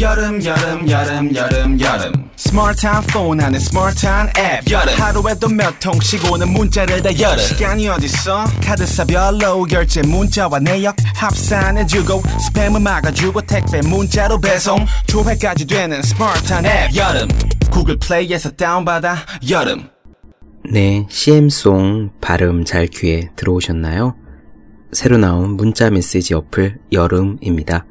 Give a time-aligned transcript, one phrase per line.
[0.00, 2.12] 여름 여름 여름 여름 여름.
[2.36, 4.94] 스마트한 폰 안에 스마트한 앱 여름.
[4.94, 7.38] 하루에도 몇 통씩 오는 문자를 다 여름.
[7.38, 8.44] 시간이 어딨어?
[8.64, 14.86] 카드사 별로 결제 문자와 내역 합산해주고 스팸을 막아주고 택배 문자로 배송.
[15.06, 17.28] 조회까지 되는 스마트한 앱 여름.
[17.70, 19.16] 구글 플레이에서 다운받아
[19.50, 19.86] 여름.
[20.64, 24.14] 네, CM송 발음 잘 귀에 들어오셨나요?
[24.92, 27.84] 새로 나온 문자 메시지 어플 여름입니다.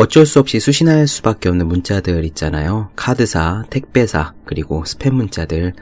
[0.00, 2.88] 어쩔 수 없이 수신할 수밖에 없는 문자들 있잖아요.
[2.96, 5.74] 카드사, 택배사, 그리고 스팸 문자들.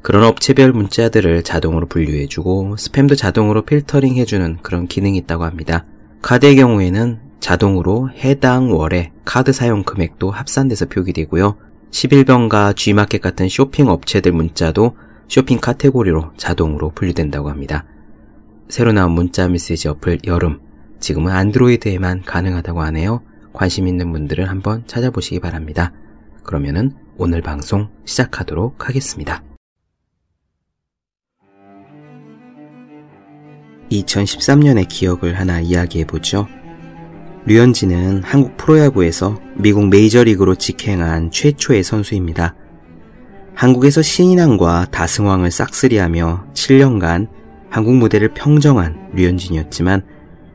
[0.00, 5.84] 그런 업체별 문자들을 자동으로 분류해주고 스팸도 자동으로 필터링해주는 그런 기능이 있다고 합니다.
[6.22, 11.56] 카드의 경우에는 자동으로 해당 월의 카드 사용 금액도 합산돼서 표기되고요.
[11.90, 17.84] 11번가 G마켓 같은 쇼핑 업체들 문자도 쇼핑 카테고리로 자동으로 분류된다고 합니다.
[18.68, 20.60] 새로 나온 문자 메시지 어플 여름.
[21.00, 23.22] 지금은 안드로이드에만 가능하다고 하네요.
[23.58, 25.92] 관심 있는 분들은 한번 찾아보시기 바랍니다.
[26.44, 29.42] 그러면은 오늘 방송 시작하도록 하겠습니다.
[33.90, 36.46] 2013년의 기억을 하나 이야기해보죠.
[37.46, 42.54] 류현진은 한국 프로야구에서 미국 메이저리그로 직행한 최초의 선수입니다.
[43.54, 47.28] 한국에서 신인왕과 다승왕을 싹쓸이하며 7년간
[47.70, 50.06] 한국 무대를 평정한 류현진이었지만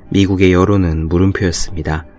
[0.09, 2.12] 미국의 여론은 물음표였습니다.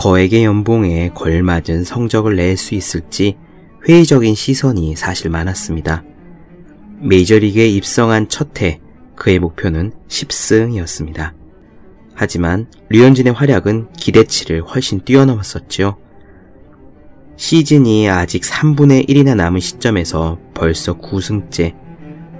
[0.00, 3.36] 거액의 연봉에 걸맞은 성적을 낼 수 있을지
[3.86, 6.04] 회의적인 시선이 사실 많았습니다.
[7.00, 8.80] 메이저리그에 입성한 첫 해
[9.14, 11.32] 그의 목표는 10승이었습니다.
[12.14, 15.98] 하지만 류현진의 활약은 기대치를 훨씬 뛰어넘었었죠.
[17.36, 21.74] 시즌이 아직 3분의 1이나 남은 시점에서 벌써 9승째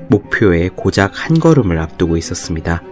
[0.09, 2.83] 목표에 고작 한 걸음을 앞두고 있었습니다.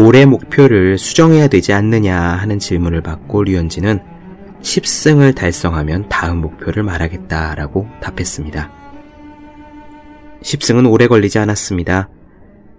[0.00, 4.00] 올해 목표를 수정해야 되지 않느냐 하는 질문을 받고 류현진은
[4.62, 8.70] 10승을 달성하면 다음 목표를 말하겠다라고 답했습니다.
[10.42, 12.08] 10승은 오래 걸리지 않았습니다.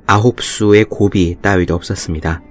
[0.08, 2.42] 아홉 수의 고비 따위도 없었습니다.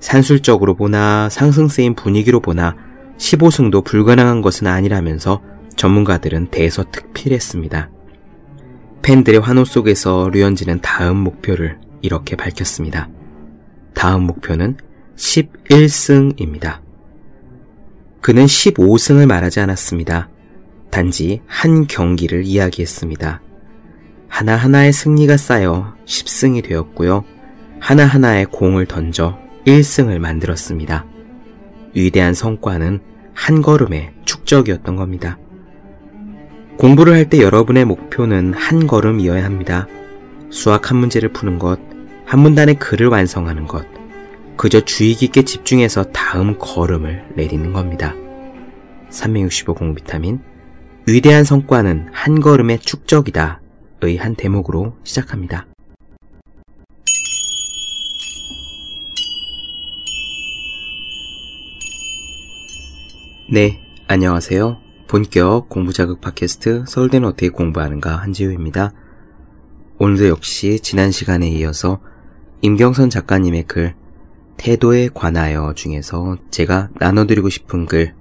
[0.00, 2.76] 산술적으로 보나 상승세인 분위기로 보나
[3.16, 5.40] 15승도 불가능한 것은 아니라면서
[5.76, 7.90] 전문가들은 대서특필했습니다.
[9.02, 13.08] 팬들의 환호 속에서 류현진은 다음 목표를 이렇게 밝혔습니다.
[13.98, 14.76] 다음 목표는
[15.16, 16.78] 11승입니다.
[18.20, 20.28] 그는 15승을 말하지 않았습니다.
[20.92, 23.42] 단지 한 경기를 이야기했습니다.
[24.28, 27.24] 하나하나의 승리가 쌓여 10승이 되었고요.
[27.80, 29.36] 하나하나의 공을 던져
[29.66, 31.04] 1승을 만들었습니다.
[31.92, 33.00] 위대한 성과는
[33.34, 35.38] 한 걸음의 축적이었던 겁니다.
[36.78, 39.88] 공부를 할 때 여러분의 목표는 한 걸음이어야 합니다.
[40.50, 41.80] 수학 한 문제를 푸는 것,
[42.28, 43.86] 한 문단의 글을 완성하는 것,
[44.58, 48.14] 그저 주의 깊게 집중해서 다음 걸음을 내리는 겁니다.
[49.08, 50.42] 365 공비타민,
[51.06, 53.62] 위대한 성과는 한 걸음의 축적이다.
[54.02, 55.66] 의 한 대목으로 시작합니다.
[63.50, 64.76] 네, 안녕하세요.
[65.06, 68.92] 본격 공부자극 팟캐스트 서울대는 어떻게 공부하는가 한지우입니다.
[69.98, 72.02] 오늘도 역시 지난 시간에 이어서
[72.60, 73.94] 임경선 작가님의 글
[74.56, 78.14] 태도에 관하여 중에서 제가 나눠드리고 싶은 글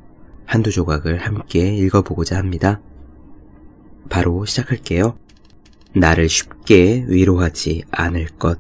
[0.46, 2.80] 한두 조각을 함께 읽어보고자 합니다.
[4.10, 5.18] 바로 시작할게요.
[5.96, 8.60] 나를 쉽게 위로하지 않을 것.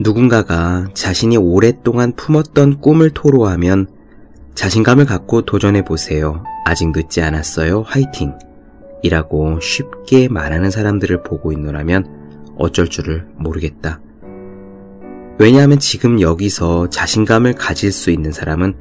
[0.00, 3.88] 누군가가 자신이 오랫동안 품었던 꿈을 토로하면
[4.54, 6.42] 자신감을 갖고 도전해 보세요.
[6.64, 7.82] 아직 늦지 않았어요.
[7.82, 8.32] 화이팅!
[9.04, 14.00] 이라고 쉽게 말하는 사람들을 보고 있노라면 어쩔 줄을 모르겠다.
[15.38, 18.74] 왜냐하면 지금 여기서 자신감을 가질 수 있는 사람은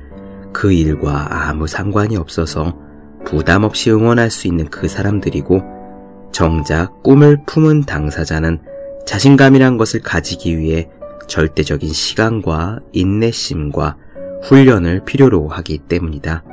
[0.54, 2.80] 그 일과 아무 상관이 없어서
[3.26, 5.62] 부담 없이 응원할 수 있는 그 사람들이고
[6.32, 8.62] 정작 꿈을 품은 당사자는
[9.06, 10.90] 자신감이란 것을 가지기 위해
[11.28, 13.98] 절대적인 시간과 인내심과
[14.44, 16.44] 훈련을 필요로 하기 때문이다.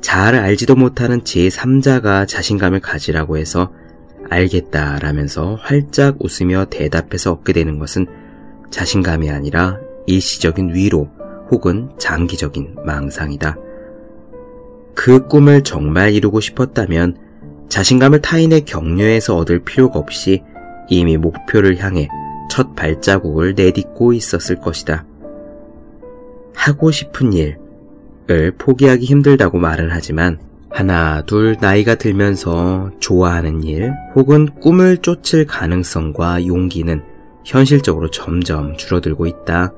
[0.00, 3.72] 잘 알지도 못하는 제3자가 자신감을 가지라고 해서
[4.30, 8.06] 알겠다 라면서 활짝 웃으며 대답해서 얻게 되는 것은
[8.70, 11.08] 자신감이 아니라 일시적인 위로
[11.50, 13.56] 혹은 장기적인 망상이다.
[14.94, 17.16] 그 꿈을 정말 이루고 싶었다면
[17.68, 20.42] 자신감을 타인의 격려에서 얻을 필요가 없이
[20.88, 22.08] 이미 목표를 향해
[22.50, 25.06] 첫 발자국을 내딛고 있었을 것이다.
[26.54, 27.58] 하고 싶은 일
[28.30, 30.38] 을 포기하기 힘들다고 말은 하지만
[30.70, 37.02] 하나, 둘 나이가 들면서 좋아하는 일 혹은 꿈을 쫓을 가능성과 용기는
[37.44, 39.72] 현실적으로 점점 줄어들고 있다.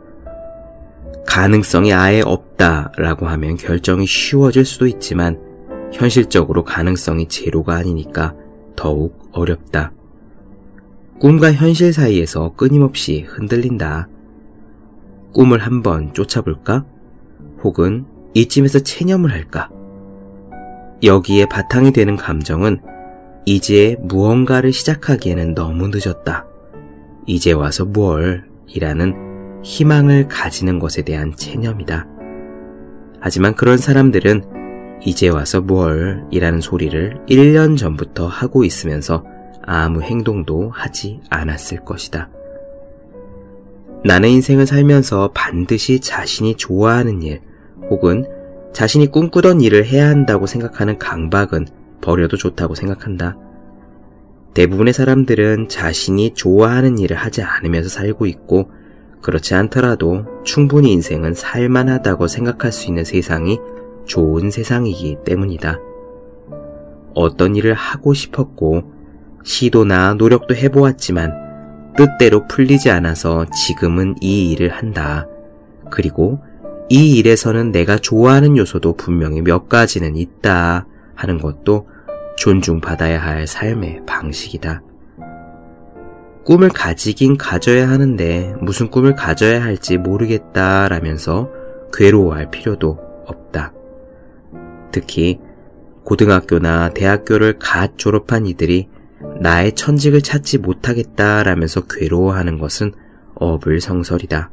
[1.27, 5.39] 가능성이 아예 없다 라고 하면 결정이 쉬워질 수도 있지만
[5.93, 8.35] 현실적으로 가능성이 제로가 아니니까
[8.75, 9.93] 더욱 어렵다.
[11.21, 14.09] 꿈과 현실 사이에서 끊임없이 흔들린다.
[15.33, 16.85] 꿈을 한번 쫓아볼까?
[17.63, 19.71] 혹은 이쯤에서 체념을 할까?
[21.03, 22.81] 여기에 바탕이 되는 감정은
[23.47, 26.47] 이제 무언가를 시작하기에는 너무 늦었다.
[27.27, 28.45] 이제 와서 뭘?
[28.67, 32.07] 이라는 희망을 가지는 것에 대한 체념이다.
[33.21, 34.45] 하지만 그런 사람들은
[35.05, 36.25] 이제 와서 뭘?
[36.31, 39.25] 이라는 소리를 1년 전부터 하고 있으면서
[39.63, 42.31] 아무 행동도 하지 않았을 것이다.
[44.05, 47.41] 나는 인생을 살면서 반드시 자신이 좋아하는 일
[47.91, 48.25] 혹은
[48.73, 51.67] 자신이 꿈꾸던 일을 해야 한다고 생각하는 강박은
[52.01, 53.37] 버려도 좋다고 생각한다.
[54.55, 58.71] 대부분의 사람들은 자신이 좋아하는 일을 하지 않으면서 살고 있고
[59.23, 63.61] 그렇지 않더라도 충분히 인생은 살만하다고 생각할 수 있는 세상이
[64.07, 65.79] 좋은 세상이기 때문이다.
[67.15, 68.85] 어떤 일을 하고 싶었고
[69.45, 75.27] 시도나 노력도 해보았지만 뜻대로 풀리지 않아서 지금은 이 일을 한다.
[75.91, 76.41] 그리고
[76.93, 81.87] 이 일에서는 내가 좋아하는 요소도 분명히 몇 가지는 있다 하는 것도
[82.37, 84.83] 존중받아야 할 삶의 방식이다.
[86.45, 91.49] 꿈을 가지긴 가져야 하는데 무슨 꿈을 가져야 할지 모르겠다라면서
[91.93, 93.73] 괴로워할 필요도 없다.
[94.91, 95.39] 특히
[96.03, 98.89] 고등학교나 대학교를 갓 졸업한 이들이
[99.41, 102.93] 나의 천직을 찾지 못하겠다라면서 괴로워하는 것은
[103.37, 104.51] 어불성설이다.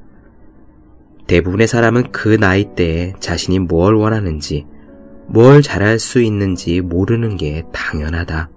[1.27, 4.65] 대부분의 사람은 그 나이 때에 자신이 뭘 원하는지,
[5.27, 8.50] 뭘 잘할 수 있는지 모르는 게 당연하다.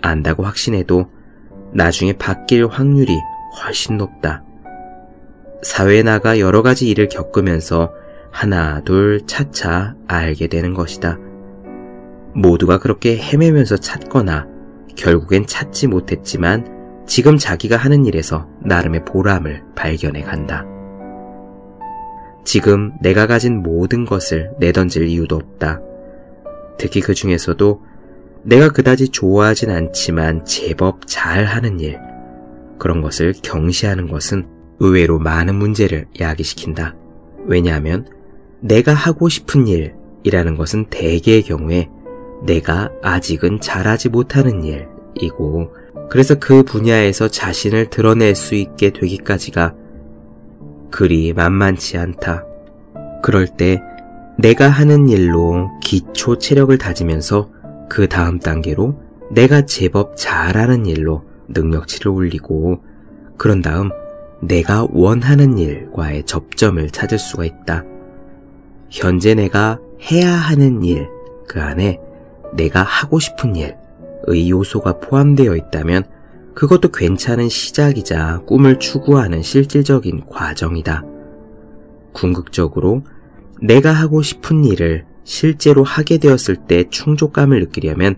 [0.00, 1.10] 안다고 확신해도
[1.74, 3.18] 나중에 바뀔 확률이
[3.62, 4.42] 훨씬 높다.
[5.62, 7.92] 사회에 나가 여러 가지 일을 겪으면서
[8.30, 11.18] 하나, 둘, 차차 알게 되는 것이다.
[12.34, 14.46] 모두가 그렇게 헤매면서 찾거나
[14.96, 20.64] 결국엔 찾지 못했지만 지금 자기가 하는 일에서 나름의 보람을 발견해 간다.
[22.48, 25.82] 지금 내가 가진 모든 것을 내던질 이유도 없다.
[26.78, 27.82] 특히 그 중에서도
[28.42, 31.98] 내가 그다지 좋아하진 않지만 제법 잘 하는 일,
[32.78, 34.46] 그런 것을 경시하는 것은
[34.78, 36.96] 의외로 많은 문제를 야기시킨다.
[37.44, 38.06] 왜냐하면
[38.60, 41.90] 내가 하고 싶은 일이라는 것은 대개의 경우에
[42.46, 45.74] 내가 아직은 잘하지 못하는 일이고,
[46.08, 49.74] 그래서 그 분야에서 자신을 드러낼 수 있게 되기까지가
[50.90, 52.44] 그리 만만치 않다.
[53.22, 53.80] 그럴 때
[54.38, 57.50] 내가 하는 일로 기초 체력을 다지면서
[57.88, 59.00] 그 다음 단계로
[59.30, 62.82] 내가 제법 잘하는 일로 능력치를 올리고
[63.36, 63.90] 그런 다음
[64.40, 67.84] 내가 원하는 일과의 접점을 찾을 수가 있다.
[68.90, 69.78] 현재 내가
[70.10, 71.08] 해야 하는 일,
[71.46, 71.98] 그 안에
[72.54, 76.04] 내가 하고 싶은 일의 요소가 포함되어 있다면
[76.58, 81.04] 그것도 괜찮은 시작이자 꿈을 추구하는 실질적인 과정이다.
[82.12, 83.04] 궁극적으로
[83.62, 88.16] 내가 하고 싶은 일을 실제로 하게 되었을 때 충족감을 느끼려면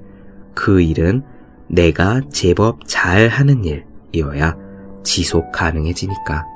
[0.55, 1.23] 그 일은
[1.67, 4.57] 내가 제법 잘 하는 일이어야
[5.05, 6.47] 지속 가능해지니까.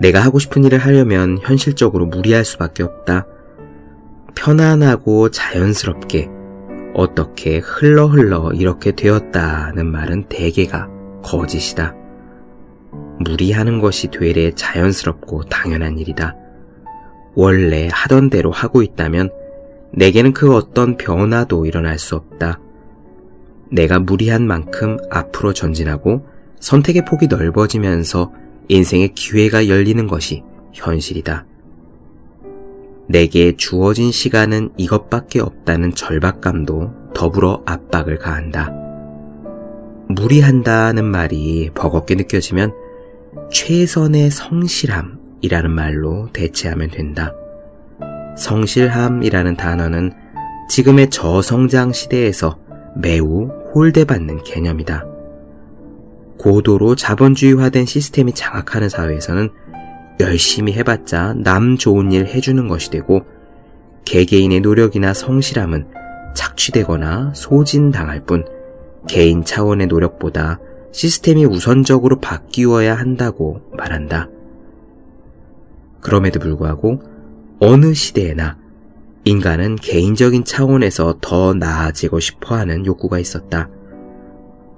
[0.00, 3.26] 내가 하고 싶은 일을 하려면 현실적으로 무리할 수밖에 없다.
[4.36, 6.35] 편안하고 자연스럽게
[6.96, 10.88] 어떻게 흘러 흘러 이렇게 되었다는 말은 대개가
[11.22, 11.94] 거짓이다.
[13.20, 16.34] 무리하는 것이 되레 자연스럽고 당연한 일이다.
[17.34, 19.28] 원래 하던 대로 하고 있다면
[19.92, 22.60] 내게는 그 어떤 변화도 일어날 수 없다.
[23.70, 26.26] 내가 무리한 만큼 앞으로 전진하고
[26.60, 28.32] 선택의 폭이 넓어지면서
[28.68, 31.44] 인생의 기회가 열리는 것이 현실이다.
[33.08, 38.72] 내게 주어진 시간은 이것밖에 없다는 절박감도 더불어 압박을 가한다.
[40.08, 42.72] 무리한다는 말이 버겁게 느껴지면
[43.52, 47.32] 최선의 성실함이라는 말로 대체하면 된다.
[48.36, 50.12] 성실함이라는 단어는
[50.68, 52.58] 지금의 저성장 시대에서
[52.96, 55.04] 매우 홀대받는 개념이다.
[56.38, 59.50] 고도로 자본주의화된 시스템이 장악하는 사회에서는
[60.20, 63.22] 열심히 해봤자 남 좋은 일 해주는 것이 되고
[64.04, 65.88] 개개인의 노력이나 성실함은
[66.34, 68.44] 착취되거나 소진당할 뿐
[69.08, 70.58] 개인 차원의 노력보다
[70.92, 74.28] 시스템이 우선적으로 바뀌어야 한다고 말한다.
[76.00, 77.00] 그럼에도 불구하고
[77.58, 78.58] 어느 시대에나
[79.24, 83.68] 인간은 개인적인 차원에서 더 나아지고 싶어 하는 욕구가 있었다.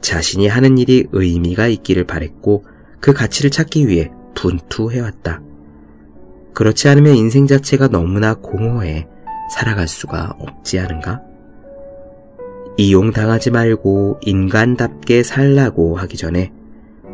[0.01, 2.65] 자신이 하는 일이 의미가 있기를 바랬고
[2.99, 5.43] 그 가치를 찾기 위해 분투해왔다.
[6.55, 9.07] 그렇지 않으면 인생 자체가 너무나 공허해
[9.53, 11.21] 살아갈 수가 없지 않은가?
[12.77, 16.53] 이용당하지 말고 인간답게 살라고 하기 전에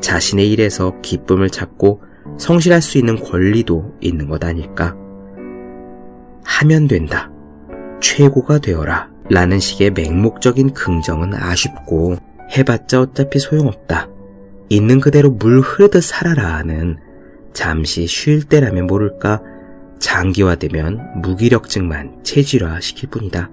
[0.00, 2.02] 자신의 일에서 기쁨을 찾고
[2.38, 4.94] 성실할 수 있는 권리도 있는 것 아닐까?
[6.44, 7.30] 하면 된다.
[8.00, 9.08] 최고가 되어라.
[9.30, 12.16] 라는 식의 맹목적인 긍정은 아쉽고
[12.54, 14.08] 해봤자 어차피 소용없다.
[14.68, 16.98] 있는 그대로 물 흐르듯 살아라 하는
[17.52, 19.42] 잠시 쉴 때라면 모를까
[19.98, 23.50] 장기화되면 무기력증만 체질화 시킬 뿐이다.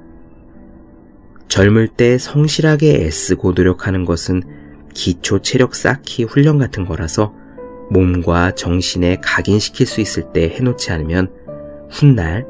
[1.47, 4.41] 젊을 때 성실하게 애쓰고 노력하는 것은
[4.93, 7.33] 기초 체력 쌓기 훈련 같은 거라서
[7.89, 11.31] 몸과 정신에 각인시킬 수 있을 때 해놓지 않으면
[11.89, 12.47] 훗날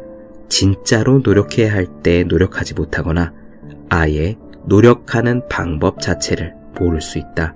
[0.50, 3.34] 진짜로 노력해야 할 때 노력하지 못하거나
[3.90, 7.56] 아예 노력하는 방법 자체를 모를 수 있다.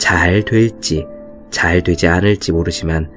[0.00, 1.06] 잘 될지
[1.50, 3.10] 잘 되지 않을지 모르지만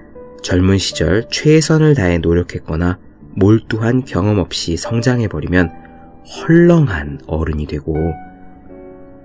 [0.43, 2.99] 젊은 시절 최선을 다해 노력했거나
[3.35, 5.71] 몰두한 경험 없이 성장해버리면
[6.27, 7.95] 헐렁한 어른이 되고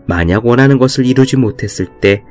[0.07, 2.25] 만약 원하는 것을 이루지 못했을 때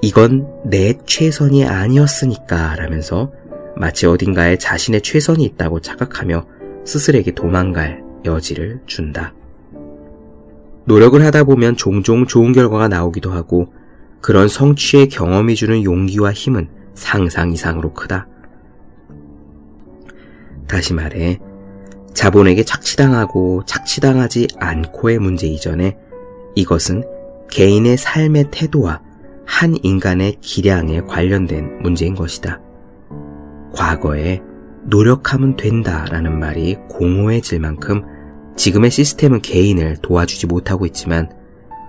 [0.00, 3.32] 이건 내 최선이 아니었으니까 라면서
[3.76, 6.46] 마치 어딘가에 자신의 최선이 있다고 착각하며
[6.84, 9.34] 스스로에게 도망갈 여지를 준다.
[10.84, 13.72] 노력을 하다 보면 종종 좋은 결과가 나오기도 하고
[14.22, 18.28] 그런 성취의 경험이 주는 용기와 힘은 상상 이상으로 크다.
[20.68, 21.40] 다시 말해,
[22.14, 25.98] 자본에게 착취당하고 착취당하지 않고의 문제 이전에
[26.54, 27.02] 이것은
[27.50, 29.02] 개인의 삶의 태도와
[29.44, 32.60] 한 인간의 기량에 관련된 문제인 것이다.
[33.74, 34.40] 과거에
[34.84, 38.02] 노력하면 된다라는 말이 공허해질 만큼
[38.56, 41.41] 지금의 시스템은 개인을 도와주지 못하고 있지만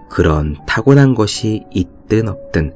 [0.10, 2.74] 그런 타고난 것이 있든 없든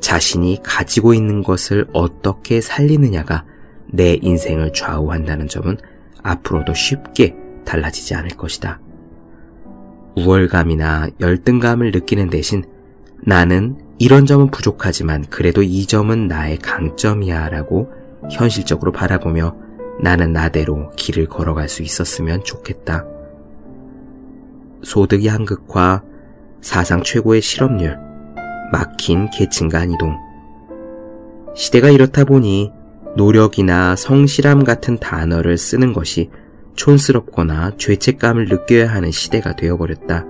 [0.00, 3.44] 자신이 가지고 있는 것을 어떻게 살리느냐가
[3.86, 5.78] 내 인생을 좌우한다는 점은
[6.22, 8.80] 앞으로도 쉽게 달라지지 않을 것이다.
[10.16, 12.64] 우월감이나 열등감을 느끼는 대신
[13.22, 17.90] 나는 이런 점은 부족하지만 그래도 이 점은 나의 강점이야 라고
[18.30, 19.56] 현실적으로 바라보며
[20.00, 23.06] 나는 나대로 길을 걸어갈 수 있었으면 좋겠다.
[24.82, 26.02] 소득이 한극화,
[26.64, 27.98] 사상 최고의 실업률,
[28.72, 30.16] 막힌 계층 간 이동.
[31.54, 32.72] 시대가 이렇다 보니
[33.16, 36.30] 노력이나 성실함 같은 단어를 쓰는 것이
[36.74, 40.24] 촌스럽거나 죄책감을 느껴야 하는 시대가 되어버렸다.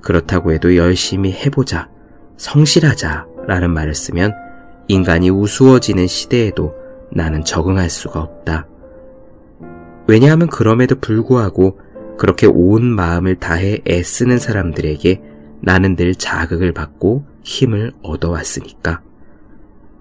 [0.00, 1.88] 그렇다고 해도 열심히 해보자,
[2.36, 4.34] 성실하자 라는 말을 쓰면
[4.88, 6.74] 인간이 우스워지는 시대에도
[7.12, 8.66] 나는 적응할 수가 없다.
[10.08, 11.78] 왜냐하면 그럼에도 불구하고
[12.20, 15.22] 그렇게 온 마음을 다해 애쓰는 사람들에게
[15.62, 19.00] 나는 늘 자극을 받고 힘을 얻어왔으니까.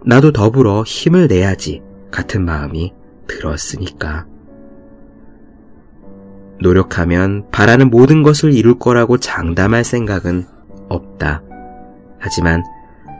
[0.05, 2.93] 나도 더불어 힘을 내야지 같은 마음이
[3.25, 4.25] 들었으니까.
[6.59, 10.45] 노력하면 바라는 모든 것을 이룰 거라고 장담할 생각은
[10.89, 11.41] 없다.
[12.19, 12.65] 하지만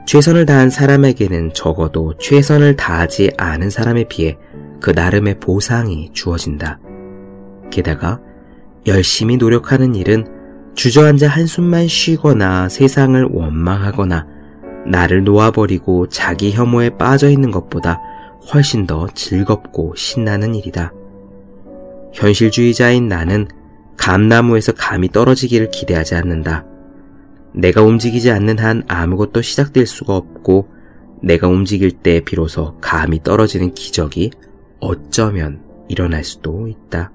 [0.07, 4.37] 최선을 다한 사람에게는 적어도 최선을 다하지 않은 사람에 비해
[4.81, 6.81] 그 나름의 보상이 주어진다.
[7.71, 8.19] 게다가
[8.88, 10.25] 열심히 노력하는 일은
[10.75, 14.27] 주저앉아 한숨만 쉬거나 세상을 원망하거나
[14.86, 18.01] 나를 놓아버리고 자기 혐오에 빠져 있는 것보다
[18.53, 20.93] 훨씬 더 즐겁고 신나는 일이다.
[22.13, 23.48] 현실주의자인 나는
[23.98, 26.65] 감나무에서 감이 떨어지기를 기대하지 않는다.
[27.53, 30.69] 내가 움직이지 않는 한 아무것도 시작될 수가 없고
[31.21, 34.31] 내가 움직일 때 비로소 감이 떨어지는 기적이
[34.79, 37.12] 어쩌면 일어날 수도 있다.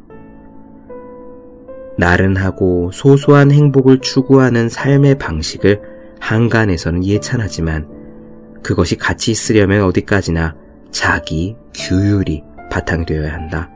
[1.96, 5.80] 나른하고 소소한 행복을 추구하는 삶의 방식을
[6.20, 7.88] 한간에서는 예찬하지만
[8.62, 10.54] 그것이 같이 있으려면 어디까지나
[10.90, 13.70] 자기 규율이 바탕이 되어야 한다.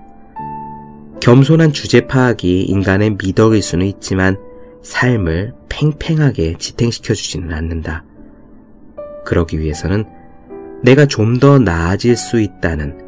[1.20, 4.38] 겸손한 주제 파악이 인간의 미덕일 수는 있지만
[4.82, 8.04] 삶을 팽팽하게 지탱시켜 주지는 않는다.
[9.25, 10.04] 그러기 위해서는
[10.82, 13.07] 내가 좀 더 나아질 수 있다는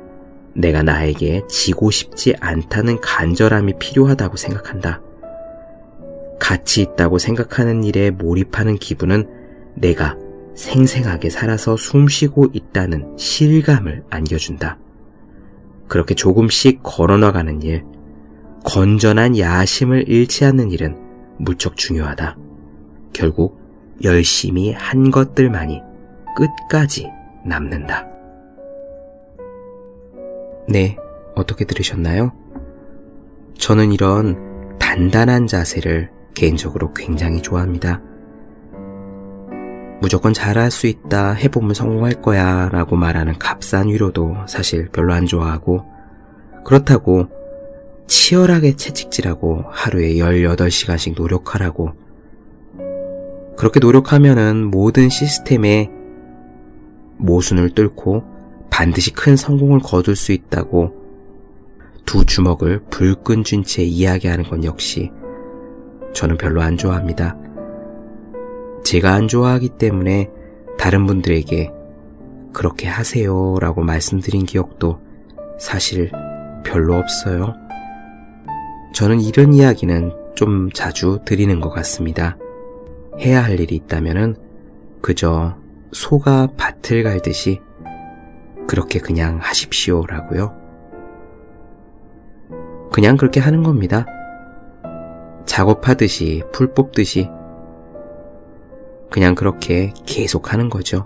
[0.54, 5.00] 내가 나에게 지고 싶지 않다는 간절함이 필요하다고 생각한다.
[6.38, 9.28] 가치 있다고 생각하는 일에 몰입하는 기분은
[9.75, 10.16] 내가
[10.54, 14.78] 생생하게 살아서 숨 쉬고 있다는 실감을 안겨준다.
[15.87, 17.85] 그렇게 조금씩 걸어나가는 일,
[18.64, 20.97] 건전한 야심을 잃지 않는 일은
[21.38, 22.37] 무척 중요하다.
[23.12, 23.61] 결국
[24.02, 25.80] 열심히 한 것들만이
[26.37, 27.09] 끝까지
[27.45, 28.07] 남는다.
[30.71, 30.97] 네,
[31.35, 32.31] 어떻게 들으셨나요?
[33.59, 38.00] 저는 이런 단단한 자세를 개인적으로 굉장히 좋아합니다.
[40.00, 45.85] 무조건 잘할 수 있다, 해보면 성공할 거야 라고 말하는 값싼 위로도 사실 별로 안 좋아하고
[46.65, 47.27] 그렇다고
[48.07, 51.95] 치열하게 채찍질하고 하루에 18시간씩 노력하라고
[53.57, 55.91] 그렇게 노력하면은 모든 시스템에
[57.17, 58.40] 모순을 뚫고
[58.81, 60.95] 반드시 큰 성공을 거둘 수 있다고
[62.07, 65.13] 두 주먹을 불끈 쥔 채 이야기하는 건 역시
[66.15, 67.37] 저는 별로 안 좋아합니다.
[68.83, 70.31] 제가 안 좋아하기 때문에
[70.79, 71.71] 다른 분들에게
[72.55, 74.99] 그렇게 하세요 라고 말씀드린 기억도
[75.59, 76.11] 사실
[76.65, 77.53] 별로 없어요.
[78.95, 82.39] 저는 이런 이야기는 좀 자주 드리는 것 같습니다.
[83.19, 84.37] 해야 할 일이 있다면은
[85.03, 85.59] 그저
[85.93, 87.61] 소가 밭을 갈듯이
[88.71, 90.55] 그렇게 그냥 하십시오 라고요.
[92.93, 94.07] 그냥 그렇게 하는 겁니다.
[95.45, 97.29] 작업하듯이 풀 뽑듯이
[99.11, 101.05] 그냥 그렇게 계속 하는 거죠.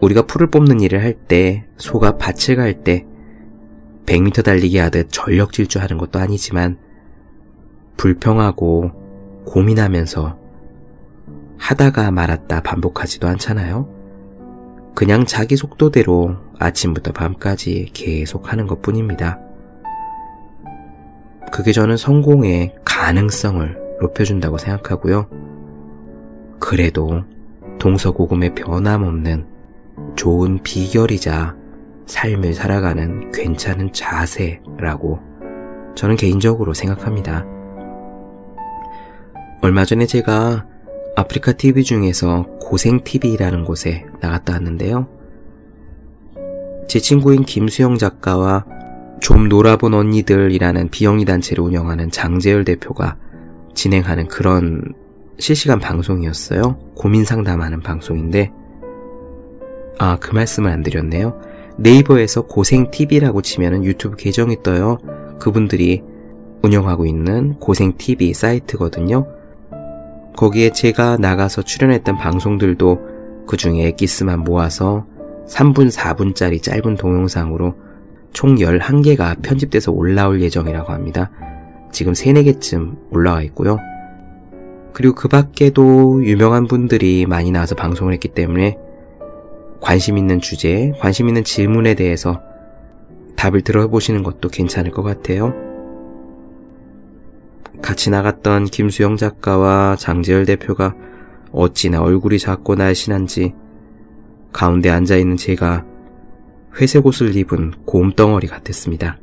[0.00, 3.04] 우리가 풀을 뽑는 일을 할 때, 소가 밭을 갈 때,
[4.06, 6.78] 100m 달리기 하듯 전력 질주하는 것도 아니지만,
[7.96, 8.92] 불평하고
[9.44, 10.38] 고민하면서
[11.58, 13.97] 하다가 말았다 반복하지도 않잖아요.
[14.94, 19.38] 그냥 자기 속도대로 아침부터 밤까지 계속 하는 것 뿐입니다.
[21.52, 25.28] 그게 저는 성공의 가능성을 높여준다고 생각하고요.
[26.58, 27.24] 그래도
[27.78, 29.46] 동서고금의 변함없는
[30.16, 31.56] 좋은 비결이자
[32.06, 35.20] 삶을 살아가는 괜찮은 자세라고
[35.94, 37.44] 저는 개인적으로 생각합니다.
[39.62, 40.67] 얼마 전에 제가
[41.18, 45.08] 아프리카 TV 중에서 고생 TV라는 곳에 나갔다 왔는데요.
[46.86, 48.64] 제 친구인 김수영 작가와
[49.20, 53.16] 좀 놀아본 언니들이라는 비영리 단체를 운영하는 장재열 대표가
[53.74, 54.94] 진행하는 그런
[55.40, 56.78] 실시간 방송이었어요.
[56.94, 58.52] 고민 상담하는 방송인데,
[59.98, 61.40] 아, 그 말씀을 안 드렸네요.
[61.78, 64.98] 네이버에서 고생TV라고 치면은 유튜브 계정이 떠요.
[65.40, 66.00] 그분들이
[66.62, 69.37] 운영하고 있는 고생TV 사이트거든요.
[70.38, 75.04] 거기에 제가 나가서 출연했던 방송들도 그 중에 엑기스만 모아서
[75.48, 77.74] 3분, 4분짜리 짧은 동영상으로
[78.32, 81.32] 총 11개가 편집돼서 올라올 예정이라고 합니다.
[81.90, 83.78] 지금 3, 4개쯤 올라와 있고요.
[84.92, 88.78] 그리고 그 밖에도 유명한 분들이 많이 나와서 방송을 했기 때문에
[89.80, 92.40] 관심 있는 주제, 관심 있는 질문에 대해서
[93.34, 95.67] 답을 들어보시는 것도 괜찮을 것 같아요.
[97.82, 100.94] 같이 나갔던 김수영 작가와 장재열 대표가
[101.52, 103.54] 어찌나 얼굴이 작고 날씬한지
[104.52, 105.84] 가운데 앉아있는 제가
[106.80, 109.18] 회색 옷을 입은 곰덩어리 같았습니다.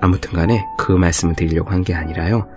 [0.00, 2.48] 아무튼 간에 그 말씀을 드리려고 한 게 아니라요.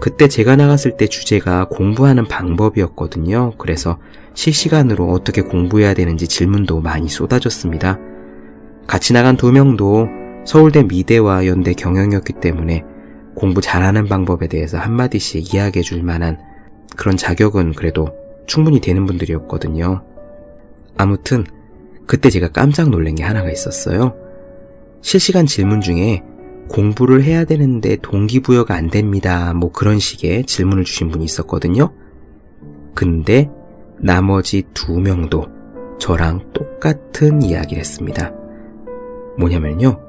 [0.00, 3.52] 그때 제가 나갔을 때 주제가 공부하는 방법이었거든요.
[3.58, 3.98] 그래서
[4.34, 7.98] 실시간으로 어떻게 공부해야 되는지 질문도 많이 쏟아졌습니다.
[8.86, 10.08] 같이 나간 두 명도
[10.44, 12.84] 서울대 미대와 연대 경영이었기 때문에
[13.34, 16.38] 공부 잘하는 방법에 대해서 한마디씩 이야기해 줄 만한
[16.96, 18.08] 그런 자격은 그래도
[18.46, 20.02] 충분히 되는 분들이었거든요.
[20.96, 21.44] 아무튼
[22.06, 24.14] 그때 제가 깜짝 놀란 게 하나가 있었어요.
[25.00, 26.22] 실시간 질문 중에
[26.68, 29.52] 공부를 해야 되는데 동기부여가 안 됩니다.
[29.52, 31.92] 뭐 그런 식의 질문을 주신 분이 있었거든요.
[32.94, 33.50] 근데
[33.98, 35.46] 나머지 두 명도
[35.98, 38.32] 저랑 똑같은 이야기를 했습니다.
[39.38, 40.03] 뭐냐면요.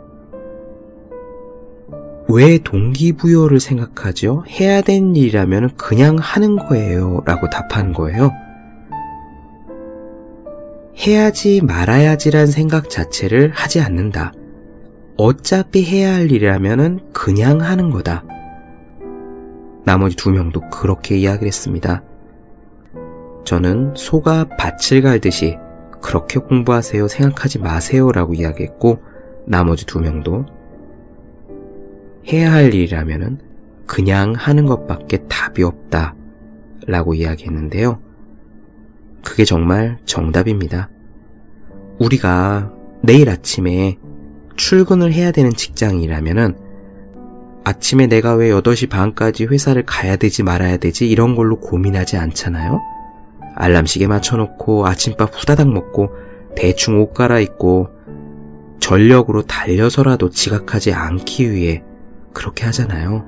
[2.28, 4.44] 왜 동기부여를 생각하죠?
[4.50, 7.22] 해야 되는 일이라면 그냥 하는 거예요.
[7.26, 8.32] 라고 답하는 거예요.
[10.98, 14.32] 해야지 말아야지란 생각 자체를 하지 않는다.
[15.18, 18.24] 어차피 해야 할 일이라면 그냥 하는 거다.
[19.84, 22.04] 나머지 두 명도 그렇게 이야기를 했습니다.
[23.44, 25.58] 저는 소가 밭을 갈듯이
[26.02, 29.00] 그렇게 공부하세요 생각하지 마세요 라고 이야기했고
[29.46, 30.46] 나머지 두 명도
[32.32, 33.40] 해야 할 일이라면
[33.86, 36.16] 그냥 하는 것밖에 답이 없다
[36.88, 38.00] 라고 이야기했는데요.
[39.24, 40.90] 그게 정말 정답입니다.
[42.00, 43.98] 우리가 내일 아침에
[44.56, 46.56] 출근을 해야 되는 직장이라면은
[47.64, 52.80] 아침에 내가 왜 8시 반까지 회사를 가야 되지 말아야 되지 이런 걸로 고민하지 않잖아요?
[53.56, 56.12] 알람 시계 맞춰놓고 아침밥 후다닥 먹고
[56.56, 57.90] 대충 옷 갈아입고
[58.80, 61.84] 전력으로 달려서라도 지각하지 않기 위해
[62.36, 63.26] 그렇게 하잖아요.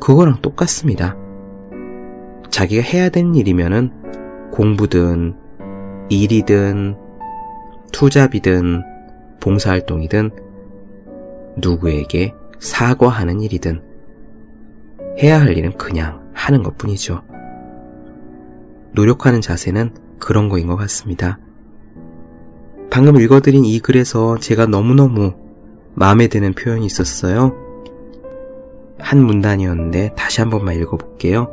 [0.00, 1.16] 그거랑 똑같습니다.
[2.48, 3.90] 자기가 해야 되는 일이면은
[4.50, 5.36] 공부든
[6.08, 6.96] 일이든
[7.92, 8.82] 투잡이든
[9.40, 10.30] 봉사활동이든
[11.58, 13.82] 누구에게 사과하는 일이든
[15.22, 17.22] 해야 할 일은 그냥 하는 것 뿐이죠.
[18.92, 21.38] 노력하는 자세는 그런 거인 것 같습니다.
[22.90, 25.34] 방금 읽어드린 이 글에서 제가 너무너무
[25.94, 27.61] 마음에 드는 표현이 있었어요.
[29.02, 31.50] 한 문단이었는데 다시 한 번만 읽어볼게요.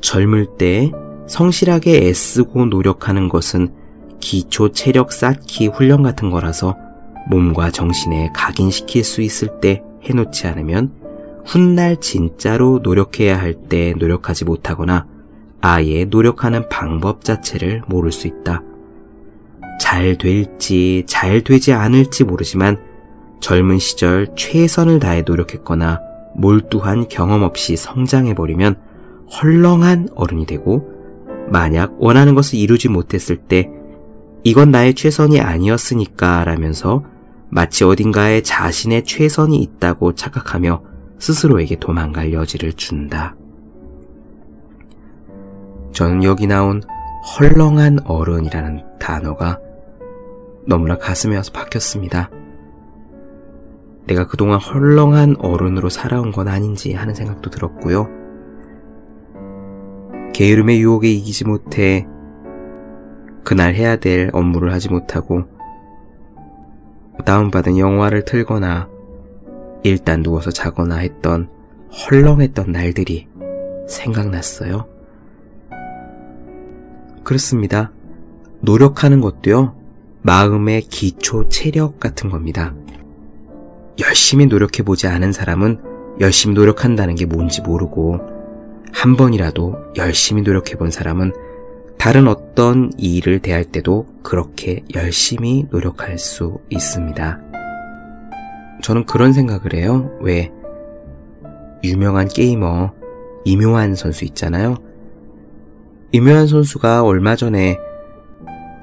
[0.00, 0.90] 젊을 때
[1.26, 3.72] 성실하게 애쓰고 노력하는 것은
[4.20, 6.76] 기초 체력 쌓기 훈련 같은 거라서
[7.28, 10.92] 몸과 정신에 각인시킬 수 있을 때 해놓지 않으면
[11.44, 15.06] 훗날 진짜로 노력해야 할 때 노력하지 못하거나
[15.60, 18.62] 아예 노력하는 방법 자체를 모를 수 있다.
[19.80, 22.78] 잘 될지 잘 되지 않을지 모르지만
[23.40, 26.00] 젊은 시절 최선을 다해 노력했거나
[26.34, 28.76] 몰두한 경험 없이 성장해버리면
[29.30, 30.90] 헐렁한 어른이 되고
[31.48, 33.70] 만약 원하는 것을 이루지 못했을 때
[34.42, 37.04] 이건 나의 최선이 아니었으니까 라면서
[37.48, 40.82] 마치 어딘가에 자신의 최선이 있다고 착각하며
[41.18, 43.36] 스스로에게 도망갈 여지를 준다.
[45.92, 46.82] 저는 여기 나온
[47.38, 49.58] 헐렁한 어른이라는 단어가
[50.66, 52.30] 너무나 가슴에 와서 박혔습니다.
[54.06, 58.08] 내가 그동안 헐렁한 어른으로 살아온 건 아닌지 하는 생각도 들었고요.
[60.34, 62.06] 게으름의 유혹에 이기지 못해
[63.44, 65.44] 그날 해야 될 업무를 하지 못하고
[67.24, 68.88] 다운받은 영화를 틀거나
[69.84, 71.48] 일단 누워서 자거나 했던
[71.92, 73.28] 헐렁했던 날들이
[73.86, 74.86] 생각났어요.
[77.22, 77.92] 그렇습니다.
[78.60, 79.76] 노력하는 것도요,
[80.22, 82.74] 마음의 기초 체력 같은 겁니다.
[84.00, 85.80] 열심히 노력해보지 않은 사람은
[86.20, 88.20] 열심히 노력한다는 게 뭔지 모르고,
[88.92, 91.32] 한 번이라도 열심히 노력해본 사람은
[91.98, 97.40] 다른 어떤 일을 대할 때도 그렇게 열심히 노력할 수 있습니다.
[98.82, 100.10] 저는 그런 생각을 해요.
[100.20, 100.52] 왜?
[101.82, 102.92] 유명한 게이머
[103.44, 104.76] 이묘한 선수 있잖아요.
[106.12, 107.78] 이묘한 선수가 얼마 전에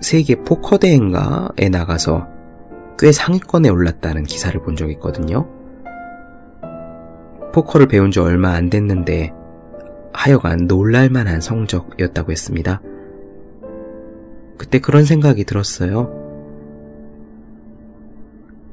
[0.02, 2.28] 세계 포커 대회인가에 나가서
[2.98, 5.48] 꽤 상위권에 올랐다는 기사를 본 적이 있거든요.
[7.54, 9.34] 포커를 배운 지 얼마 안 됐는데
[10.14, 12.82] 하여간 놀랄만한 성적이었다고 했습니다.
[14.58, 16.20] 그때 그런 생각이 들었어요.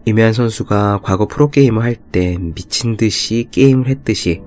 [0.04, 4.42] 이면 선수가 과거 프로게이머 할 때 미친 듯이 게임을 했듯이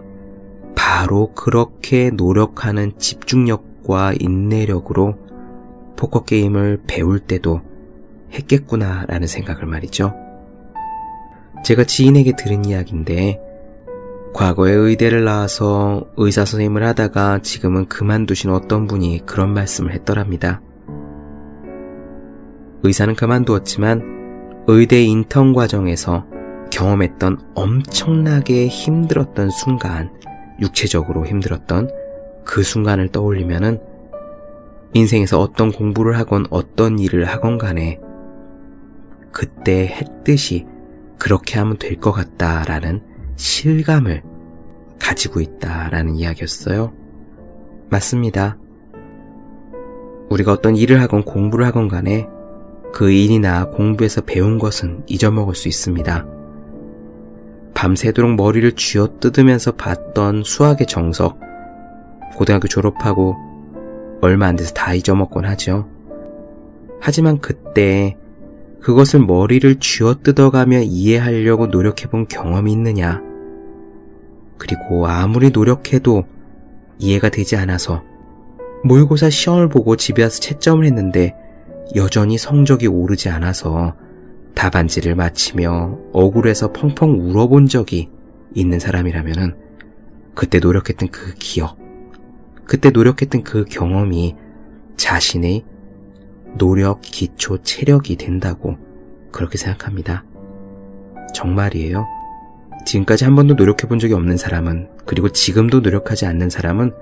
[0.76, 5.16] 바로 그렇게 노력하는 집중력과 인내력으로
[5.98, 7.62] 포커게임을 배울 때도
[8.34, 10.14] 했겠구나라는 생각을 말이죠.
[11.64, 13.40] 제가 지인에게 들은 이야기인데,
[14.34, 20.62] 과거에 의대를 나와서 의사 선생님을 하다가 지금은 그만두신 어떤 분이 그런 말씀을 했더랍니다.
[22.84, 26.26] 의사는 그만두었지만 의대 인턴 과정에서
[26.72, 30.12] 경험했던 엄청나게 힘들었던 순간,
[30.60, 31.90] 육체적으로 힘들었던
[32.46, 33.80] 그 순간을 떠올리면은
[34.94, 38.00] 인생에서 어떤 공부를 하건 어떤 일을 하건 간에
[39.32, 40.66] 그때 했듯이
[41.18, 43.02] 그렇게 하면 될 것 같다라는
[43.36, 44.24] 실감을
[45.00, 46.94] 가지고 있다라는 이야기였어요.
[47.90, 48.58] 맞습니다.
[50.30, 52.28] 우리가 어떤 일을 하건 공부를 하건 간에
[52.94, 56.26] 그 일이나 공부에서 배운 것은 잊어먹을 수 있습니다.
[57.74, 61.40] 밤새도록 머리를 쥐어 뜯으면서 봤던 수학의 정석,
[62.36, 63.36] 고등학교 졸업하고
[64.22, 65.90] 얼마 안 돼서 다 잊어먹곤 하죠.
[67.00, 68.18] 하지만 그때
[68.82, 73.22] 그것을 머리를 쥐어 뜯어가며 이해하려고 노력해본 경험이 있느냐?
[74.58, 76.26] 그리고 아무리 노력해도
[77.00, 78.04] 이해가 되지 않아서
[78.84, 81.36] 모의고사 시험을 보고 집에 와서 채점을 했는데
[81.96, 83.96] 여전히 성적이 오르지 않아서
[84.56, 88.10] 답안지를 마치며 억울해서 펑펑 울어본 적이
[88.54, 89.58] 있는 사람이라면
[90.34, 91.78] 그때 노력했던 그 기억,
[92.66, 94.36] 그때 노력했던 그 경험이
[94.98, 95.66] 자신의
[96.58, 98.78] 노력, 기초, 체력이 된다고
[99.32, 100.24] 그렇게 생각합니다.
[101.34, 102.06] 정말이에요.
[102.86, 106.94] 지금까지 한 번도 노력해 본 적이 없는 사람은, 그리고 지금도 노력하지 않는 사람은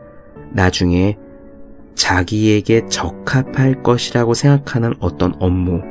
[0.52, 1.18] 나중에
[1.96, 5.82] 자기에게 적합할 것이라고 생각하는 어떤 업무,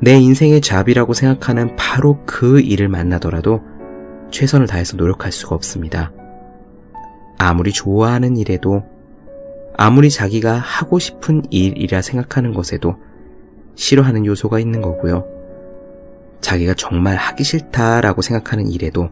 [0.00, 3.60] 내 인생의 잡이라고 생각하는 바로 그 일을 만나더라도
[4.30, 6.12] 최선을 다해서 노력할 수가 없습니다.
[7.38, 8.84] 아무리 좋아하는 일에도,
[9.82, 12.96] 아무리 자기가 하고 싶은 일이라 생각하는 것에도
[13.76, 15.24] 싫어하는 요소가 있는 거고요.
[16.42, 19.08] 자기가 정말 하기 싫다라고 생각하는 일에도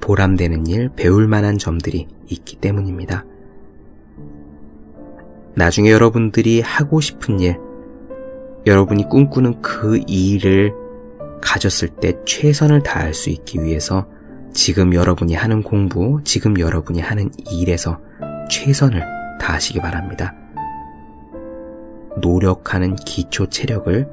[0.00, 3.26] 보람되는 일, 배울 만한 점들이 있기 때문입니다.
[5.56, 7.58] 나중에 여러분들이 하고 싶은 일,
[8.64, 10.72] 여러분이 꿈꾸는 그 일을
[11.42, 14.08] 가졌을 때 최선을 다할 수 있기 위해서
[14.54, 18.00] 지금 여러분이 하는 공부, 지금 여러분이 하는 일에서
[18.48, 20.34] 최선을 다 하시기 바랍니다.
[22.20, 24.08] 노력하는 기초 체력을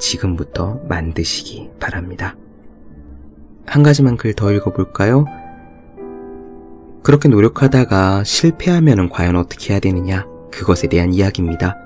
[0.00, 2.34] 지금부터 만드시기 바랍니다.
[3.66, 5.26] 한 가지만 글 더 읽어볼까요?
[7.04, 10.26] 그렇게 노력하다가 실패하면 과연 어떻게 해야 되느냐?
[10.50, 11.76] 그것에 대한 이야기입니다.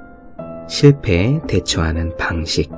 [0.68, 2.70] 실패에 대처하는 방식.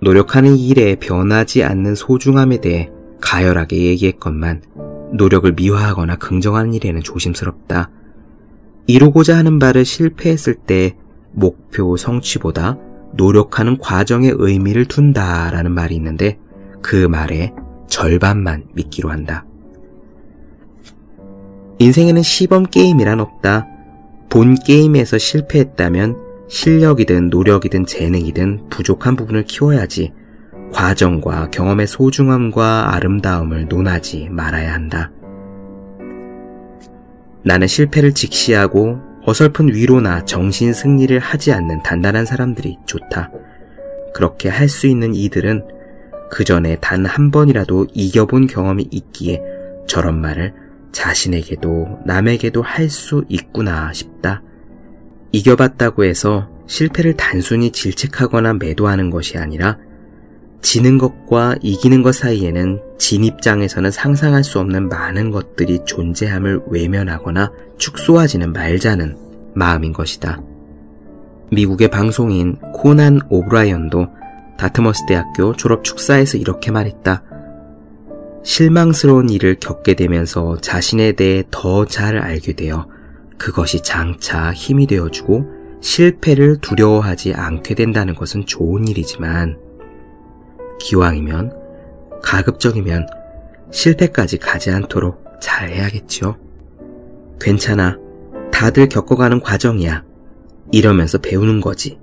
[0.00, 4.62] 노력하는 일에 변하지 않는 소중함에 대해 가열하게 얘기했건만
[5.12, 7.90] 노력을 미화하거나 긍정하는 일에는 조심스럽다.
[8.86, 10.96] 이루고자 하는 바를 실패했을 때
[11.32, 12.78] 목표 성취보다
[13.14, 16.38] 노력하는 과정에 의미를 둔다라는 말이 있는데
[16.80, 17.52] 그 말에
[17.88, 19.44] 절반만 믿기로 한다.
[21.78, 23.66] 인생에는 시범 게임이란 없다.
[24.28, 26.16] 본 게임에서 실패했다면
[26.48, 30.12] 실력이든 노력이든 재능이든 부족한 부분을 키워야지
[30.72, 35.10] 과정과 경험의 소중함과 아름다움을 논하지 말아야 한다.
[37.44, 43.30] 나는 실패를 직시하고 어설픈 위로나 정신 승리를 하지 않는 단단한 사람들이 좋다.
[44.14, 45.64] 그렇게 할 수 있는 이들은
[46.30, 49.42] 그 전에 단 한 번이라도 이겨본 경험이 있기에
[49.86, 50.54] 저런 말을
[50.92, 54.42] 자신에게도 남에게도 할 수 있구나 싶다.
[55.32, 59.78] 이겨봤다고 해서 실패를 단순히 질책하거나 매도하는 것이 아니라
[60.62, 68.52] 지는 것과 이기는 것 사이에는 진 입장에서는 상상할 수 없는 많은 것들이 존재함을 외면하거나 축소하지는
[68.52, 69.16] 말자는
[69.54, 70.40] 마음인 것이다.
[71.50, 74.06] 미국의 방송인 코난 오브라이언도
[74.56, 77.22] 다트머스 대학교 졸업 축사에서 이렇게 말했다.
[78.44, 82.88] 실망스러운 일을 겪게 되면서 자신에 대해 더 잘 알게 되어
[83.36, 85.44] 그것이 장차 힘이 되어주고
[85.80, 89.58] 실패를 두려워하지 않게 된다는 것은 좋은 일이지만
[90.82, 91.52] 기왕이면
[92.22, 93.06] 가급적이면
[93.70, 96.36] 실패까지 가지 않도록 잘 해야겠죠.
[97.40, 97.98] 괜찮아.
[98.52, 100.04] 다들 겪어가는 과정이야.
[100.70, 101.98] 이러면서 배우는 거지.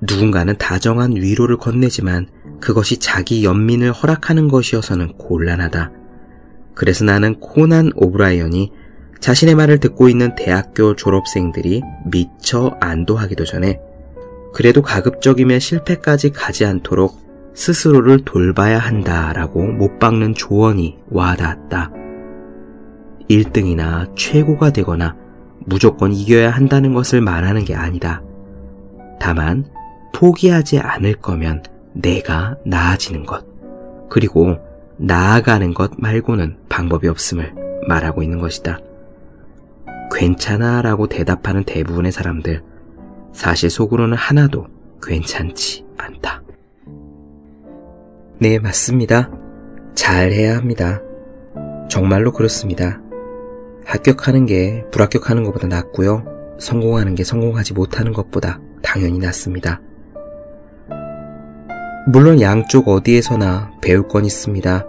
[0.00, 2.26] 누군가는 다정한 위로를 건네지만
[2.60, 5.92] 그것이 자기 연민을 허락하는 것이어서는 곤란하다.
[6.74, 8.72] 그래서 나는 코난 오브라이언이
[9.20, 13.80] 자신의 말을 듣고 있는 대학교 졸업생들이 미처 안도하기도 전에
[14.52, 17.21] 그래도 가급적이면 실패까지 가지 않도록
[17.54, 21.90] 스스로를 돌봐야 한다라고 못 박는 조언이 와닿았다.
[23.28, 25.16] 1등이나 최고가 되거나
[25.64, 28.22] 무조건 이겨야 한다는 것을 말하는 게 아니다.
[29.20, 29.64] 다만
[30.14, 31.62] 포기하지 않을 거면
[31.92, 33.44] 내가 나아지는 것,
[34.08, 34.56] 그리고
[34.96, 37.54] 나아가는 것 말고는 방법이 없음을
[37.86, 38.78] 말하고 있는 것이다.
[40.14, 42.62] 괜찮아 라고 대답하는 대부분의 사람들,
[43.32, 44.66] 사실 속으로는 하나도
[45.02, 46.42] 괜찮지 않다.
[48.42, 49.30] 네, 맞습니다.
[49.94, 51.00] 잘해야 합니다.
[51.88, 53.00] 정말로 그렇습니다.
[53.84, 56.56] 합격하는 게 불합격하는 것보다 낫고요.
[56.58, 59.80] 성공하는 게 성공하지 못하는 것보다 당연히 낫습니다.
[62.08, 64.86] 물론 양쪽 어디에서나 배울 건 있습니다.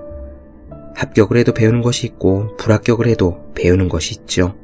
[0.96, 4.56] 합격을 해도 배우는 것이 있고 불합격을 해도 배우는 것이 있죠.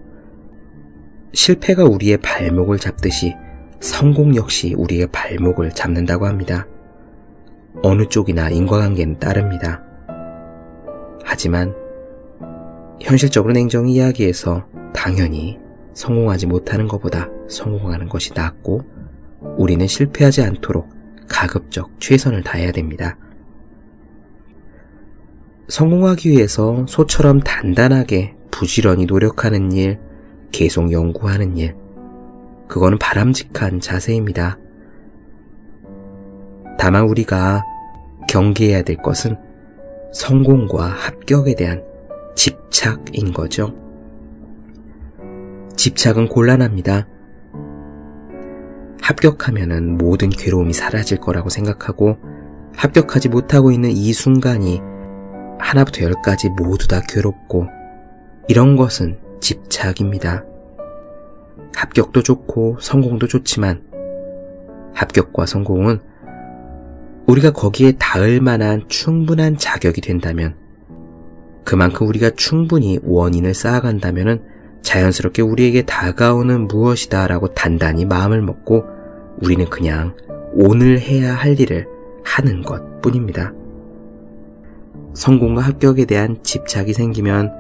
[1.34, 3.36] 실패가 우리의 발목을 잡듯이
[3.82, 6.66] 성공 역시 우리의 발목을 잡는다고 합니다.
[7.84, 9.84] 어느 쪽이나 인과관계는 따릅니다.
[11.24, 11.74] 하지만
[13.02, 15.60] 현실적으로 냉정 이야기에서 당연히
[15.94, 18.82] 성공하지 못하는 것보다 성공하는 것이 낫고
[19.58, 20.90] 우리는 실패하지 않도록
[21.28, 23.18] 가급적 최선을 다해야 됩니다.
[25.68, 30.00] 성공하기 위해서 소처럼 단단하게 부지런히 노력하는 일,
[30.52, 31.76] 계속 연구하는 일,
[32.68, 34.58] 그거는 바람직한 자세입니다.
[36.80, 37.66] 다만 우리가
[38.30, 39.38] 경계해야 될 것은
[40.14, 41.84] 성공과 합격에 대한
[42.36, 43.76] 집착인 거죠.
[45.76, 47.06] 집착은 곤란합니다.
[49.02, 52.18] 합격하면은 모든 괴로움이 사라질 거라고 생각하고
[52.76, 54.80] 합격하지 못하고 있는 이 순간이
[55.60, 57.68] 하나부터 열까지 모두 다 괴롭고
[58.48, 60.46] 이런 것은 집착입니다.
[61.76, 63.84] 합격도 좋고 성공도 좋지만
[64.94, 66.09] 합격과 성공은
[67.30, 70.56] 우리가 거기에 닿을 만한 충분한 자격이 된다면
[71.64, 74.42] 그만큼 우리가 충분히 원인을 쌓아간다면
[74.82, 78.84] 자연스럽게 우리에게 다가오는 무엇이다 라고 단단히 마음을 먹고
[79.44, 80.16] 우리는 그냥
[80.54, 81.88] 오늘 해야 할 일을
[82.24, 83.54] 하는 것 뿐입니다.
[85.14, 87.52] 성공과 합격에 대한 집착이 생기면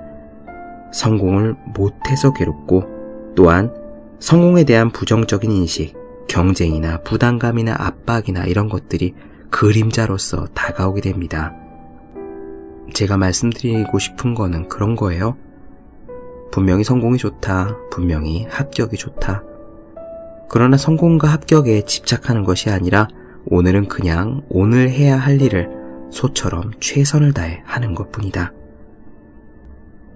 [0.92, 3.72] 성공을 못해서 괴롭고 또한
[4.20, 5.96] 성공에 대한 부정적인 인식,
[6.28, 9.14] 경쟁이나 부담감이나 압박이나 이런 것들이
[9.50, 11.54] 그림자로서 다가오게 됩니다.
[12.94, 15.38] 제가 말씀드리고 싶은 거는 그런 거예요.
[16.52, 17.78] 분명히 성공이 좋다.
[17.92, 19.44] 분명히 합격이 좋다.
[20.50, 23.08] 그러나 성공과 합격에 집착하는 것이 아니라
[23.46, 25.70] 오늘은 그냥 오늘 해야 할 일을
[26.12, 28.54] 소처럼 최선을 다해 하는 것 뿐이다.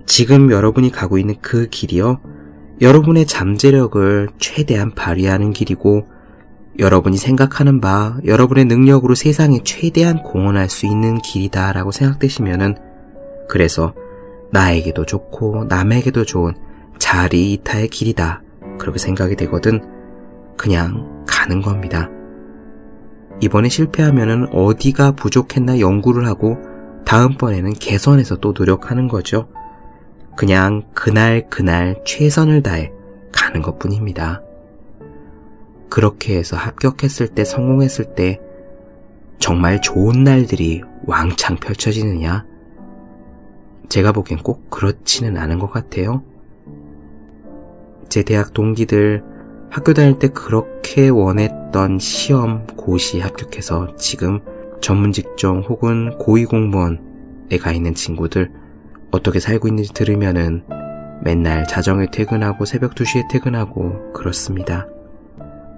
[0.06, 2.19] 지금 여러분이 가고 있는 그 길이요.
[2.82, 6.08] 여러분의 잠재력을 최대한 발휘하는 길이고
[6.80, 12.76] 여러분이 생각하는 바, 여러분의 능력으로 세상에 최대한 공헌할 수 있는 길이다라고 생각되시면은
[13.48, 13.94] 그래서
[14.52, 16.54] 나에게도 좋고 남에게도 좋은
[16.98, 18.42] 자리 이타의 길이다.
[18.80, 19.82] 그렇게 생각이 되거든
[20.58, 22.10] 그냥 가는 겁니다.
[23.42, 26.58] 이번에 실패하면은 어디가 부족했나 연구를 하고
[27.06, 29.48] 다음번에는 개선해서 또 노력하는 거죠.
[30.36, 32.92] 그냥 그날 그날 최선을 다해
[33.32, 34.42] 가는 것 뿐입니다.
[35.93, 38.41] 그렇게 해서 합격했을 때, 성공했을 때,
[39.38, 42.47] 정말 좋은 날들이 왕창 펼쳐지느냐?
[43.89, 46.23] 제가 보기엔 꼭 그렇지는 않은 것 같아요.
[48.10, 49.23] 제 대학 동기들
[49.69, 54.39] 학교 다닐 때 그렇게 원했던 시험, 고시 합격해서 지금
[54.82, 58.51] 전문 직종 혹은 고위 공무원에 가 있는 친구들
[59.12, 60.63] 어떻게 살고 있는지 들으면은
[61.23, 64.88] 맨날 자정에 퇴근하고 새벽 2시에 퇴근하고 그렇습니다.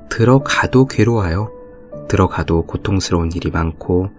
[0.10, 1.52] 들어가도 괴로워요.
[2.08, 4.10] 들어가도 고통스러운 일이 많고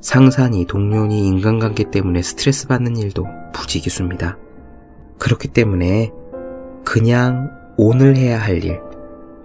[0.00, 4.36] 상사니 동료니 인간관계 때문에 스트레스 받는 일도 부지기수입니다.
[5.18, 6.10] 그렇기 때문에
[6.84, 8.80] 그냥 오늘 해야 할 일,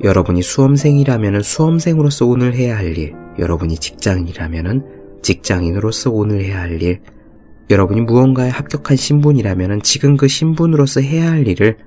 [0.04, 7.02] 여러분이 수험생이라면 수험생으로서 오늘 해야 할 일, 여러분이 직장인이라면 직장인으로서 오늘 해야 할 일,
[7.69, 11.78] 여러분이 무언가에 합격한 신분이라면 지금 그 신분으로서 해야 할 일을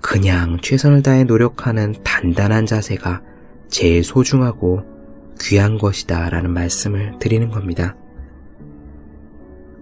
[0.00, 3.22] 그냥 최선을 다해 노력하는 단단한 자세가
[3.68, 4.82] 제일 소중하고
[5.40, 7.96] 귀한 것이다 라는 말씀을 드리는 겁니다.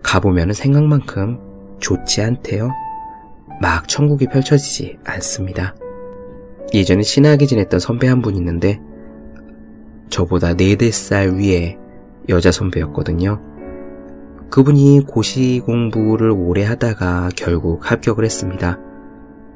[0.03, 1.39] 가보면 생각만큼
[1.81, 2.71] 좋지 않대요.
[3.61, 5.75] 막 천국이 펼쳐지지 않습니다.
[6.75, 8.81] 예전에 친하게 지냈던 선배 한 분 있는데
[10.11, 11.77] 저보다 4, 4살 위에
[12.29, 13.41] 여자 선배였거든요.
[14.51, 18.79] 그분이 고시 공부를 오래 하다가 결국 합격을 했습니다.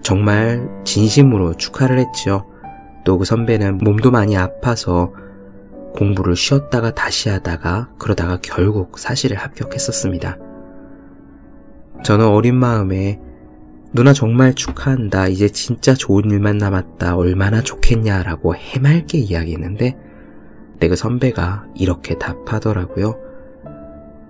[0.02, 2.46] 정말 진심으로 축하를 했죠.
[3.04, 5.12] 또그 선배는 몸도 많이 아파서
[5.94, 10.38] 공부를 쉬었다가 다시 하다가 그러다가 결국 사실을 합격했었습니다.
[12.04, 13.20] 저는 어린 마음에
[13.92, 15.28] 누나 정말 축하한다.
[15.28, 17.16] 이제 진짜 좋은 일만 남았다.
[17.16, 19.96] 얼마나 좋겠냐라고 해맑게 이야기했는데
[20.82, 23.16] 내 그 선배가 이렇게 답하더라고요.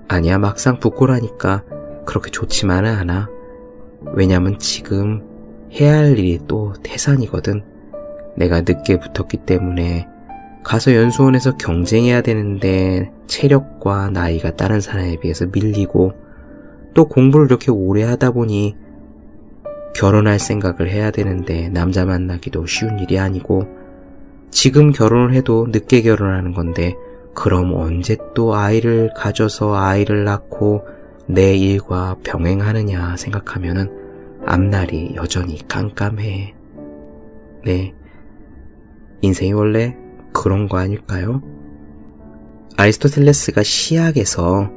[0.08, 1.64] 아니야 막상 부고라니까
[2.04, 3.30] 그렇게 좋지만은 않아.
[4.14, 5.31] 왜냐면 지금
[5.74, 7.62] 해야 할 일이 또 태산이거든.
[8.36, 10.08] 내가 늦게 붙었기 때문에
[10.62, 16.12] 가서 연수원에서 경쟁해야 되는데 체력과 나이가 다른 사람에 비해서 밀리고
[16.94, 18.76] 또 공부를 이렇게 오래 하다 보니
[19.94, 23.66] 결혼할 생각을 해야 되는데 남자 만나기도 쉬운 일이 아니고
[24.50, 26.94] 지금 결혼을 해도 늦게 결혼하는 건데
[27.34, 30.86] 그럼 언제 또 아이를 가져서 아이를 낳고
[31.26, 34.01] 내 일과 병행하느냐 생각하면은
[34.46, 36.54] 앞날이 여전히 깜깜해.
[37.64, 37.94] 네.
[39.20, 39.96] 인생이 원래
[40.32, 41.42] 그런 거 아닐까요?
[42.76, 44.70] 아리스토텔레스가 시학에서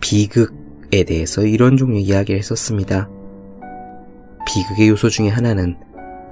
[0.00, 3.10] 비극에 대해서 이런 종류의 이야기를 했었습니다.
[4.46, 5.76] 비극의 요소 중에 하나는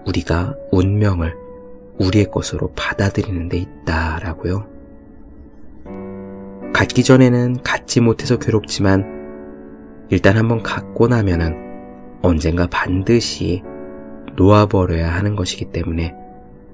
[0.06, 1.34] 우리가 운명을
[1.98, 4.66] 우리의 것으로 받아들이는 데 있다라고요.
[6.72, 11.67] 갖기 전에는 갖지 못해서 괴롭지만 일단 한번 갖고 나면은
[12.22, 13.62] 언젠가 반드시
[14.36, 16.14] 놓아버려야 하는 것이기 때문에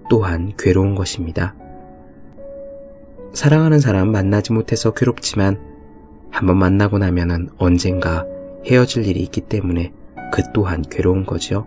[0.08, 1.54] 또한 괴로운 것입니다.
[3.32, 5.60] 사랑하는 사람 만나지 못해서 괴롭지만
[6.30, 8.26] 한번 만나고 나면은 언젠가
[8.66, 9.92] 헤어질 일이 있기 때문에
[10.32, 11.66] 그 또한 괴로운 거죠.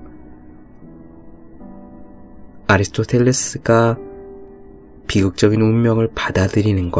[2.67, 3.97] 아리스토텔레스가
[5.07, 6.91] 비극적인 운명을 받아들이는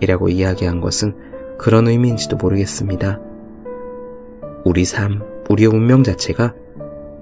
[0.00, 1.14] 것이라고 이야기한 것은
[1.58, 3.20] 그런 의미인지도 모르겠습니다.
[4.64, 6.54] 우리 삶, 우리의 운명 자체가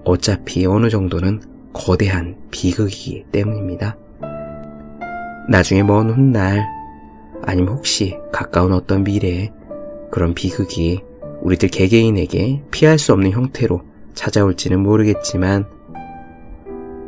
[0.05, 1.41] 어차피 어느 정도는
[1.72, 3.97] 거대한 비극이기 때문입니다.
[5.49, 6.66] 나중에 먼 훗날,
[7.43, 9.53] 아니면 혹시 가까운 어떤 미래에
[10.11, 11.03] 그런 비극이
[11.43, 13.83] 우리들 개개인에게 피할 수 없는 형태로
[14.14, 15.66] 찾아올지는 모르겠지만,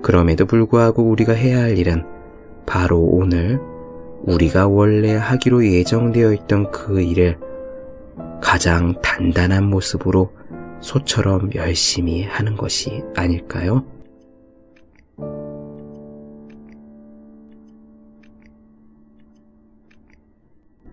[0.03, 2.05] 그럼에도 불구하고 우리가 해야 할 일은
[2.67, 3.61] 바로 오늘
[4.23, 7.39] 우리가 원래 하기로 예정되어 있던 그 일을
[8.41, 10.31] 가장 단단한 모습으로
[10.81, 13.85] 소처럼 열심히 하는 것이 아닐까요?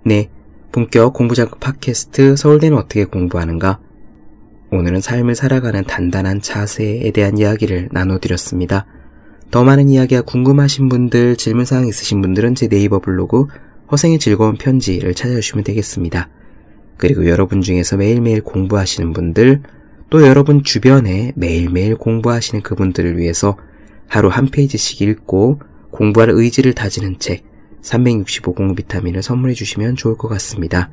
[0.04, 0.30] 네,
[0.72, 3.80] 본격 공부자극 팟캐스트 서울대는 어떻게 공부하는가?
[4.72, 8.86] 오늘은 삶을 살아가는 단단한 자세에 대한 이야기를 나눠드렸습니다.
[9.52, 13.48] 더 많은 이야기가 궁금하신 분들, 질문사항 있으신 분들은 제 네이버 블로그
[13.92, 16.30] 허생의 즐거운 편지를 찾아주시면 되겠습니다.
[16.98, 19.62] 그리고 여러분 중에서 매일매일 공부하시는 분들,
[20.10, 23.58] 또 여러분 주변에 매일매일 공부하시는 그분들을 위해서
[24.08, 25.60] 하루 한 페이지씩 읽고
[25.92, 27.44] 공부할 의지를 다지는 책
[27.82, 30.92] 365공 비타민을 선물해 주시면 좋을 것 같습니다.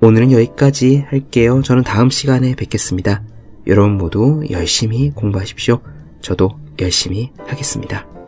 [0.00, 1.60] 오늘은 여기까지 할게요.
[1.62, 3.22] 저는 다음 시간에 뵙겠습니다.
[3.66, 5.80] 여러분 모두 열심히 공부하십시오.
[6.20, 8.19] 저도 열심히 하겠습니다.